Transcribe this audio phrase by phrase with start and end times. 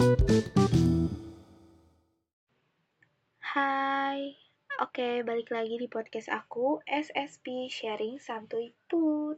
[0.00, 0.16] Hai,
[4.80, 9.36] oke balik lagi di podcast aku SSP Sharing Santuy Put.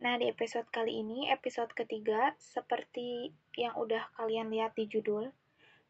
[0.00, 5.28] Nah di episode kali ini, episode ketiga, seperti yang udah kalian lihat di judul,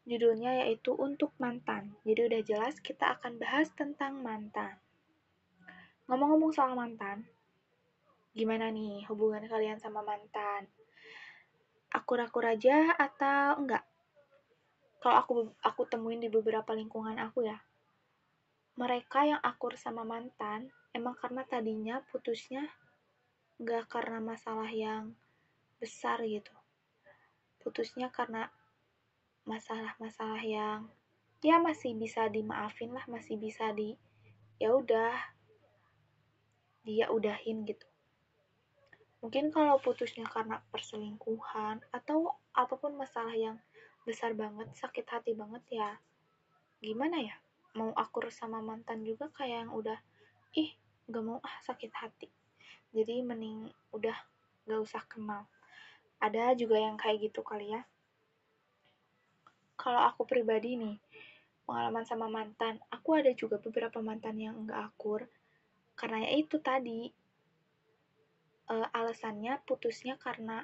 [0.03, 1.95] judulnya yaitu Untuk Mantan.
[2.03, 4.75] Jadi udah jelas kita akan bahas tentang mantan.
[6.11, 7.23] Ngomong-ngomong soal mantan,
[8.35, 10.67] gimana nih hubungan kalian sama mantan?
[11.91, 13.83] Akur-akur aja atau enggak?
[15.01, 15.33] kalau aku
[15.65, 17.57] aku temuin di beberapa lingkungan aku ya
[18.77, 22.69] mereka yang akur sama mantan emang karena tadinya putusnya
[23.57, 25.17] nggak karena masalah yang
[25.81, 26.53] besar gitu
[27.65, 28.53] putusnya karena
[29.49, 30.85] masalah-masalah yang
[31.41, 33.97] ya masih bisa dimaafin lah masih bisa di
[34.61, 35.17] ya udah
[36.85, 37.89] dia udahin gitu
[39.21, 43.61] mungkin kalau putusnya karena perselingkuhan atau apa pun masalah yang
[44.01, 46.01] besar banget sakit hati banget ya
[46.81, 47.37] gimana ya?
[47.77, 49.95] Mau akur sama mantan juga kayak yang udah
[50.57, 50.73] ih
[51.07, 52.27] gak mau ah sakit hati.
[52.91, 54.17] Jadi mending udah
[54.65, 55.45] gak usah kenal.
[56.17, 57.85] Ada juga yang kayak gitu kali ya.
[59.77, 60.97] Kalau aku pribadi nih
[61.69, 65.29] pengalaman sama mantan aku ada juga beberapa mantan yang enggak akur.
[65.93, 67.13] Karena ya itu tadi
[68.71, 70.63] e, alasannya putusnya karena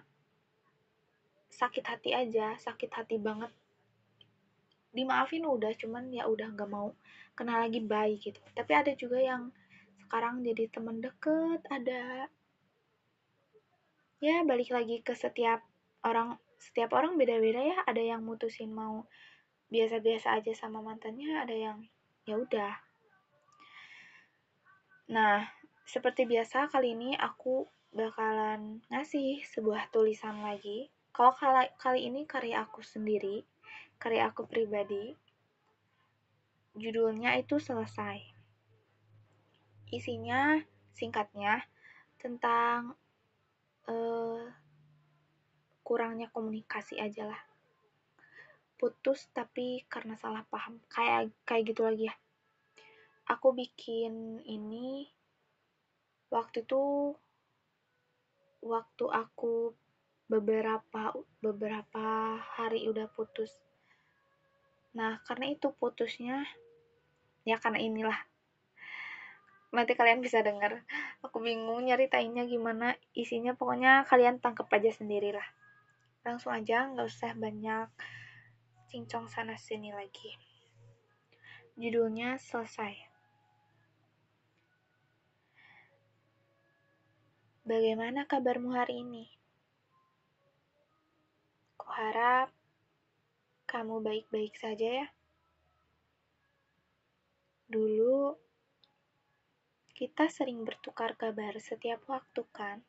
[1.52, 3.52] sakit hati aja sakit hati banget.
[4.95, 6.95] Dimaafin udah cuman ya udah nggak mau
[7.35, 8.39] kenal lagi baik gitu.
[8.55, 9.52] Tapi ada juga yang
[10.08, 12.31] sekarang jadi teman deket ada.
[14.23, 15.61] Ya balik lagi ke setiap
[16.02, 17.78] orang setiap orang beda-beda ya.
[17.85, 19.05] Ada yang mutusin mau
[19.67, 21.78] biasa-biasa aja sama mantannya ada yang
[22.23, 22.73] ya udah.
[25.11, 25.47] Nah
[25.88, 27.67] seperti biasa kali ini aku
[27.98, 33.42] bakalan ngasih sebuah tulisan lagi kalau kali, kali ini karya aku sendiri,
[33.98, 35.17] karya aku pribadi,
[36.78, 38.22] judulnya itu selesai.
[39.90, 40.62] Isinya
[40.94, 41.66] singkatnya
[42.22, 42.94] tentang
[43.90, 44.46] uh,
[45.81, 47.41] kurangnya komunikasi aja lah.
[48.78, 50.78] Putus tapi karena salah paham.
[50.86, 52.16] Kayak kayak gitu lagi ya.
[53.25, 55.09] Aku bikin ini
[56.30, 57.18] waktu itu
[58.62, 59.73] waktu aku
[60.28, 63.51] beberapa beberapa hari udah putus.
[64.91, 66.44] Nah karena itu putusnya
[67.47, 68.19] ya karena inilah.
[69.72, 70.84] Nanti kalian bisa dengar
[71.23, 72.95] aku bingung nyeritainnya gimana.
[73.16, 75.47] Isinya pokoknya kalian tangkep aja sendirilah.
[76.28, 77.88] Langsung aja nggak usah banyak
[78.91, 80.35] cincong sana sini lagi.
[81.78, 83.16] Judulnya selesai
[87.67, 89.28] Bagaimana kabarmu hari ini?
[91.97, 92.53] harap
[93.66, 95.07] kamu baik-baik saja ya.
[97.66, 98.38] Dulu,
[99.97, 102.85] kita sering bertukar kabar setiap waktu kan?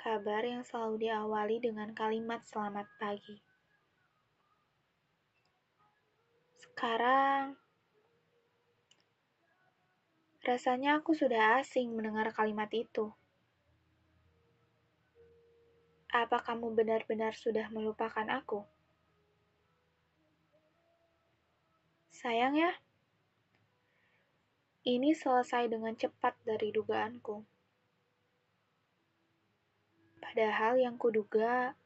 [0.00, 3.36] Kabar yang selalu diawali dengan kalimat selamat pagi.
[6.56, 7.60] Sekarang,
[10.40, 13.12] rasanya aku sudah asing mendengar kalimat itu.
[16.10, 18.64] Apa kamu benar-benar sudah melupakan aku?
[22.10, 22.72] Sayang ya,
[24.88, 27.44] ini selesai dengan cepat dari dugaanku.
[30.20, 31.76] Padahal yang kuduga,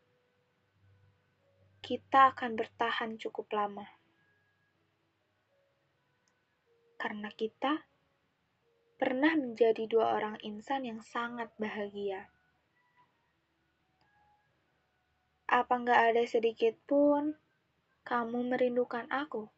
[1.82, 3.86] kita akan bertahan cukup lama.
[6.96, 7.93] Karena kita
[9.04, 12.32] pernah menjadi dua orang insan yang sangat bahagia.
[15.44, 17.36] Apa nggak ada sedikit pun
[18.08, 19.52] kamu merindukan aku?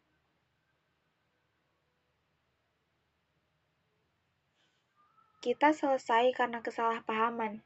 [5.39, 7.63] Kita selesai karena kesalahpahaman.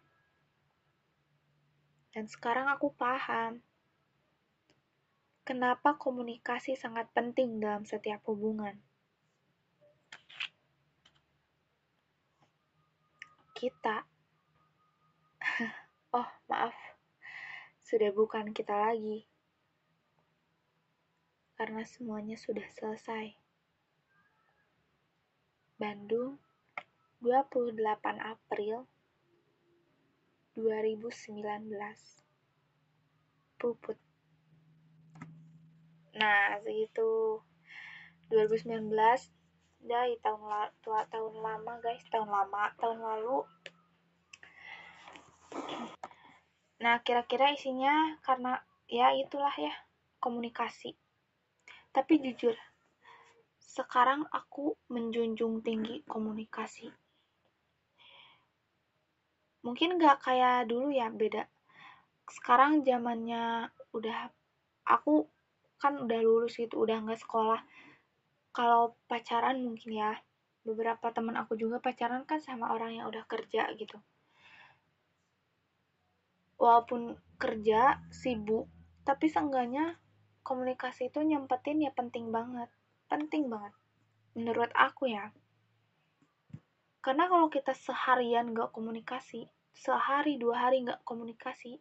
[2.12, 3.64] Dan sekarang aku paham
[5.48, 8.76] kenapa komunikasi sangat penting dalam setiap hubungan.
[13.60, 14.08] Kita,
[16.16, 16.72] oh maaf,
[17.84, 19.28] sudah bukan kita lagi.
[21.60, 23.36] Karena semuanya sudah selesai.
[25.76, 26.40] Bandung,
[27.20, 27.76] 28
[28.16, 28.88] April
[30.56, 31.68] 2019.
[33.60, 34.00] Puput.
[36.16, 37.44] Nah, segitu
[38.32, 38.88] 2019
[39.80, 43.44] dari tahun la tua tahun lama guys tahun lama tahun lalu
[46.80, 48.56] Nah, kira-kira isinya karena
[48.88, 49.74] ya itulah ya,
[50.16, 50.96] komunikasi.
[51.92, 52.56] Tapi jujur,
[53.60, 56.88] sekarang aku menjunjung tinggi komunikasi.
[59.60, 61.44] Mungkin gak kayak dulu ya, beda.
[62.32, 64.32] Sekarang zamannya udah,
[64.88, 65.28] aku
[65.76, 67.60] kan udah lulus gitu, udah nggak sekolah.
[68.50, 70.12] Kalau pacaran mungkin ya,
[70.66, 73.96] beberapa teman aku juga pacaran kan sama orang yang udah kerja gitu.
[76.60, 78.68] Walaupun kerja, sibuk,
[79.06, 79.96] tapi seenggaknya
[80.44, 82.68] komunikasi itu nyempetin ya penting banget
[83.10, 83.74] penting banget
[84.34, 85.34] menurut aku ya
[87.00, 91.80] karena kalau kita seharian gak komunikasi sehari dua hari gak komunikasi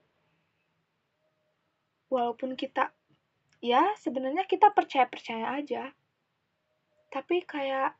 [2.09, 2.89] walaupun kita
[3.61, 5.91] ya sebenarnya kita percaya percaya aja
[7.09, 7.97] tapi kayak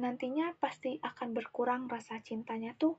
[0.00, 2.96] nantinya pasti akan berkurang rasa cintanya tuh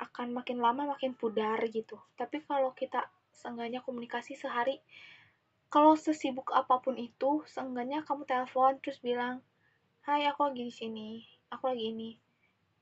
[0.00, 4.80] akan makin lama makin pudar gitu tapi kalau kita seenggaknya komunikasi sehari
[5.70, 9.38] kalau sesibuk apa pun itu, seenggaknya kamu telepon terus bilang,
[10.02, 12.10] Hai, aku lagi di sini, aku lagi ini.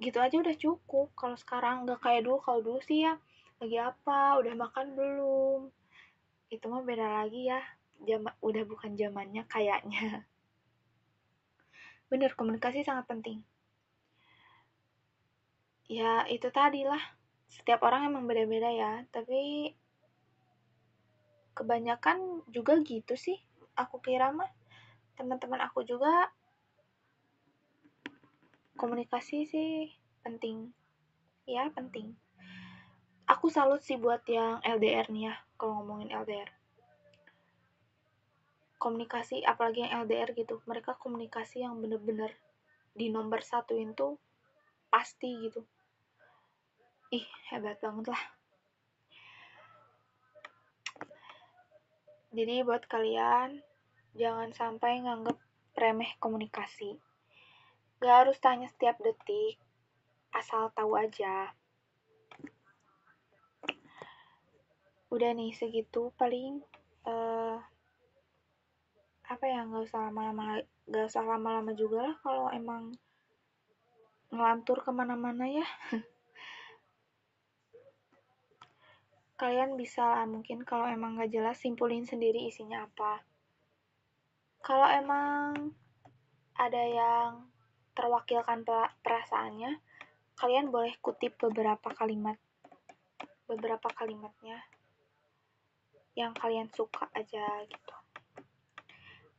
[0.00, 1.12] Gitu aja udah cukup.
[1.12, 3.20] Kalau sekarang nggak kayak dulu, kalau dulu sih ya,
[3.60, 5.60] lagi apa, udah makan belum.
[6.48, 7.60] Itu mah beda lagi ya,
[8.08, 10.24] Jam, udah bukan zamannya kayaknya.
[12.08, 13.44] Bener, komunikasi sangat penting.
[15.88, 17.00] Ya, itu tadi lah.
[17.48, 19.72] Setiap orang emang beda-beda ya, tapi
[21.58, 23.34] kebanyakan juga gitu sih
[23.74, 24.46] aku kira mah
[25.18, 26.30] teman-teman aku juga
[28.78, 29.90] komunikasi sih
[30.22, 30.70] penting
[31.50, 32.14] ya penting
[33.26, 36.46] aku salut sih buat yang LDR nih ya kalau ngomongin LDR
[38.78, 42.32] komunikasi apalagi yang LDR gitu mereka komunikasi yang bener-bener
[42.94, 44.16] di nomor satu itu
[44.88, 45.66] pasti gitu
[47.12, 48.38] ih hebat banget lah
[52.28, 53.64] Jadi buat kalian,
[54.12, 55.38] jangan sampai nganggep
[55.80, 57.00] remeh komunikasi.
[58.04, 59.56] Gak harus tanya setiap detik,
[60.36, 61.56] asal tahu aja.
[65.08, 66.60] Udah nih segitu paling
[67.08, 67.56] uh,
[69.28, 72.96] apa ya nggak usah lama-lama nggak usah lama-lama juga lah kalau emang
[74.32, 75.64] ngelantur ke mana-mana ya.
[79.38, 83.22] kalian bisa lah mungkin kalau emang gak jelas simpulin sendiri isinya apa.
[84.58, 85.70] Kalau emang
[86.58, 87.46] ada yang
[87.94, 88.66] terwakilkan
[89.00, 89.78] perasaannya,
[90.34, 92.34] kalian boleh kutip beberapa kalimat.
[93.46, 94.58] Beberapa kalimatnya
[96.18, 97.97] yang kalian suka aja gitu.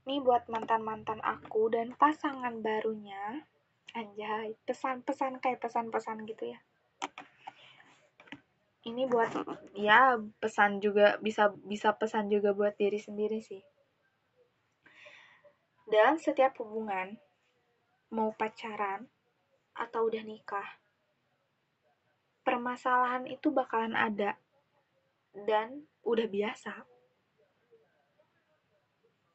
[0.10, 3.46] Ini buat mantan-mantan aku dan pasangan barunya.
[3.94, 6.58] Anjay, pesan-pesan kayak pesan-pesan gitu ya.
[8.90, 9.30] Ini buat
[9.78, 13.62] ya pesan juga bisa bisa pesan juga buat diri sendiri sih.
[15.86, 17.14] Dalam setiap hubungan
[18.10, 19.06] mau pacaran
[19.78, 20.82] atau udah nikah
[22.42, 24.42] permasalahan itu bakalan ada
[25.46, 26.82] dan udah biasa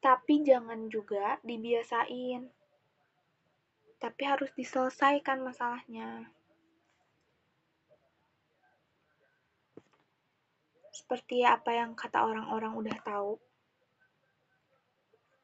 [0.05, 2.53] tapi jangan juga dibiasain
[3.97, 6.29] tapi harus diselesaikan masalahnya
[10.95, 13.33] seperti apa yang kata orang-orang udah tahu.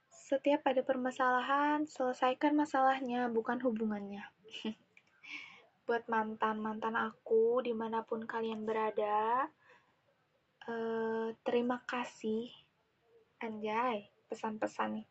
[0.09, 4.23] Setiap ada permasalahan, selesaikan masalahnya, bukan hubungannya.
[5.91, 9.51] Buat mantan-mantan aku, di mana pun kalian berada,
[10.71, 12.47] uh, terima kasih,
[13.43, 15.09] anjay, pesan-pesan nih.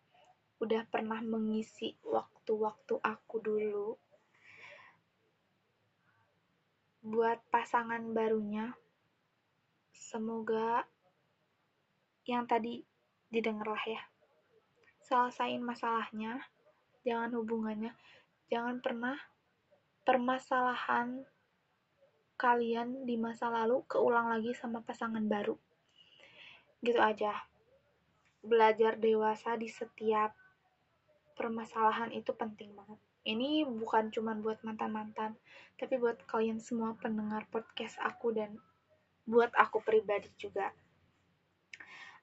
[0.64, 4.00] Udah pernah mengisi waktu-waktu aku dulu.
[7.04, 8.72] Buat pasangan barunya,
[10.10, 10.90] Semoga
[12.26, 12.82] yang tadi
[13.30, 14.02] didengarlah ya.
[15.06, 16.50] Selesain masalahnya,
[17.06, 17.94] jangan hubungannya,
[18.50, 19.14] jangan pernah
[20.02, 21.30] permasalahan
[22.42, 25.54] kalian di masa lalu keulang lagi sama pasangan baru.
[26.82, 27.46] Gitu aja.
[28.40, 30.32] Belajar dewasa di setiap
[31.40, 33.00] permasalahan itu penting banget.
[33.24, 35.36] Ini bukan cuma buat mantan-mantan,
[35.76, 38.60] tapi buat kalian semua pendengar podcast aku dan
[39.28, 40.72] buat aku pribadi juga.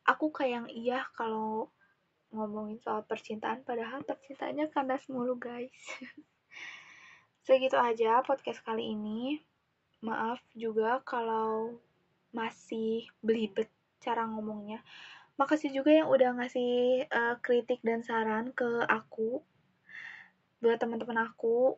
[0.05, 1.69] Aku kayak yang iya kalau
[2.35, 5.73] ngomongin soal percintaan padahal percintaannya kandas mulu guys.
[7.47, 9.39] Segitu aja podcast kali ini.
[10.03, 11.79] Maaf juga kalau
[12.35, 13.71] masih belibet
[14.03, 14.85] cara ngomongnya
[15.37, 19.45] makasih juga yang udah ngasih uh, kritik dan saran ke aku
[20.65, 21.77] buat teman-teman aku.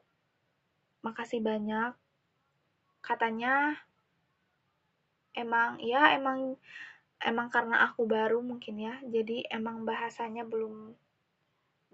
[1.03, 1.95] Makasih banyak.
[3.03, 3.75] Katanya
[5.35, 6.59] emang ya emang
[7.23, 10.95] emang karena aku baru mungkin ya jadi emang bahasanya belum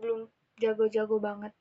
[0.00, 0.28] belum
[0.60, 1.52] jago-jago banget.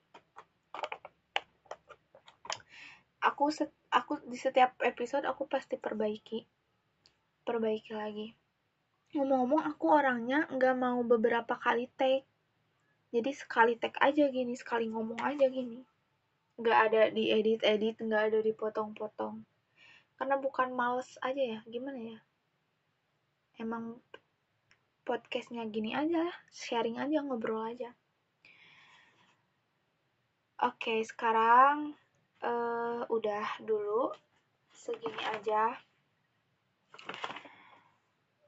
[3.24, 6.44] Aku set, aku di setiap episode aku pasti perbaiki
[7.48, 8.43] perbaiki lagi
[9.14, 12.26] ngomong-ngomong aku orangnya nggak mau beberapa kali take.
[13.14, 15.86] Jadi sekali take aja gini sekali ngomong aja gini.
[16.58, 19.46] Nggak ada di edit edit nggak ada dipotong-potong.
[20.18, 22.20] Karena bukan males aja ya gimana ya?
[23.62, 24.02] Emang
[25.06, 27.94] podcastnya gini aja sharing aja ngobrol aja.
[30.58, 31.94] Oke sekarang
[32.42, 34.10] uh, udah dulu.
[34.74, 35.78] Segini aja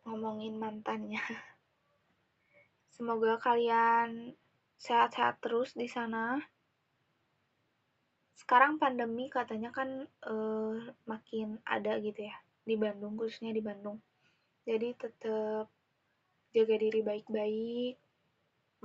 [0.05, 1.21] ngomongin mantannya
[2.95, 4.37] semoga kalian
[4.79, 6.39] sehat-sehat terus di sana.
[8.35, 10.77] Sekarang pandemi katanya kan uh,
[11.09, 13.99] makin ada gitu ya di Bandung khususnya di Bandung.
[14.65, 15.67] Jadi tetap
[16.55, 17.95] jaga diri baik-baik.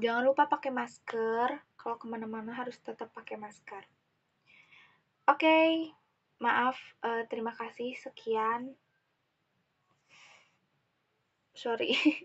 [0.01, 1.49] Jangan lupa pakai masker.
[1.77, 3.85] Kalau ke mana-mana harus tetap pakai masker.
[5.29, 5.69] Oke, okay,
[6.41, 6.77] maaf.
[7.05, 7.97] Uh, terima kasih.
[7.97, 8.77] Sekian.
[11.61, 11.93] Sorry.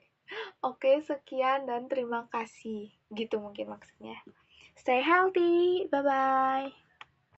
[0.63, 2.87] Oke, sekian dan terima kasih.
[3.11, 4.15] Gitu mungkin maksudnya.
[4.79, 5.91] Stay healthy.
[5.91, 6.84] Bye-bye.